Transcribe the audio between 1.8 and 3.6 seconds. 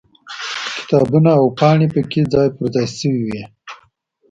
پکې ځای پر ځای شوي وي.